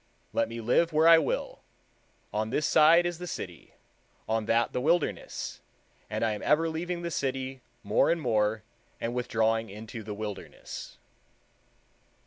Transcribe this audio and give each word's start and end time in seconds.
Let 0.33 0.49
me 0.49 0.61
live 0.61 0.91
where 0.91 1.07
I 1.07 1.19
will, 1.19 1.61
on 2.33 2.49
this 2.49 2.65
side 2.65 3.05
is 3.05 3.19
the 3.19 3.27
city, 3.27 3.75
on 4.27 4.47
that 4.47 4.73
the 4.73 4.81
wilderness, 4.81 5.61
and 6.09 6.23
ever 6.23 6.65
I 6.65 6.65
am 6.69 6.73
leaving 6.73 7.03
the 7.03 7.11
city 7.11 7.61
more 7.83 8.09
and 8.09 8.19
more, 8.19 8.63
and 8.99 9.13
withdrawing 9.13 9.69
into 9.69 10.01
the 10.01 10.15
wilderness. 10.15 10.97